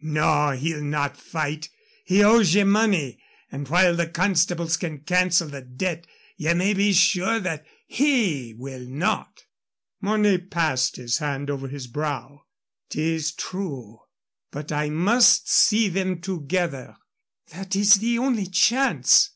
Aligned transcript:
No, 0.00 0.50
he'll 0.52 0.80
not 0.84 1.16
fight. 1.16 1.70
He 2.04 2.22
owes 2.22 2.54
ye 2.54 2.62
money, 2.62 3.18
and 3.50 3.66
while 3.66 3.96
the 3.96 4.06
constables 4.06 4.76
can 4.76 4.98
cancel 5.00 5.48
the 5.48 5.60
debt 5.60 6.06
ye 6.36 6.54
may 6.54 6.72
be 6.72 6.92
sure 6.92 7.40
that 7.40 7.66
he 7.84 8.54
will 8.56 8.86
not." 8.86 9.44
Mornay 10.00 10.38
passed 10.38 10.94
his 10.94 11.18
hand 11.18 11.50
over 11.50 11.66
his 11.66 11.88
brow. 11.88 12.44
"'Tis 12.90 13.32
true. 13.32 13.98
But 14.52 14.70
I 14.70 14.88
must 14.88 15.50
see 15.50 15.88
them 15.88 16.20
together. 16.20 16.96
That 17.50 17.74
is 17.74 17.94
the 17.94 18.20
only 18.20 18.46
chance. 18.46 19.30